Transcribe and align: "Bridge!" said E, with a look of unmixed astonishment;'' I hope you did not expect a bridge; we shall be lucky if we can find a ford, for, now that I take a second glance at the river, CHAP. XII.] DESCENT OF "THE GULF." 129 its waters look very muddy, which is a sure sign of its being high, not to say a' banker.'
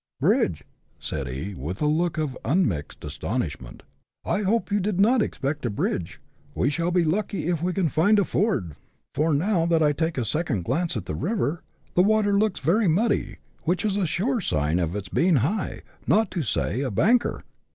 "Bridge!" 0.19 0.63
said 0.99 1.29
E, 1.29 1.53
with 1.53 1.79
a 1.79 1.85
look 1.85 2.17
of 2.17 2.35
unmixed 2.43 3.05
astonishment;'' 3.05 3.83
I 4.35 4.41
hope 4.41 4.71
you 4.71 4.79
did 4.79 4.99
not 4.99 5.21
expect 5.21 5.63
a 5.63 5.69
bridge; 5.69 6.19
we 6.55 6.71
shall 6.71 6.89
be 6.89 7.03
lucky 7.03 7.45
if 7.45 7.61
we 7.61 7.71
can 7.71 7.87
find 7.87 8.17
a 8.17 8.23
ford, 8.23 8.75
for, 9.13 9.31
now 9.31 9.67
that 9.67 9.83
I 9.83 9.93
take 9.93 10.17
a 10.17 10.25
second 10.25 10.63
glance 10.65 10.97
at 10.97 11.05
the 11.05 11.13
river, 11.13 11.61
CHAP. 11.61 11.61
XII.] 11.61 11.61
DESCENT 11.61 11.85
OF 11.85 11.93
"THE 11.93 12.01
GULF." 12.01 12.09
129 12.09 12.49
its 12.49 12.65
waters 12.65 12.65
look 12.65 12.65
very 12.65 12.87
muddy, 12.87 13.37
which 13.61 13.85
is 13.85 13.97
a 13.97 14.07
sure 14.07 14.41
sign 14.41 14.79
of 14.79 14.95
its 14.95 15.09
being 15.09 15.35
high, 15.35 15.81
not 16.07 16.31
to 16.31 16.41
say 16.41 16.81
a' 16.81 16.89
banker.' 16.89 17.43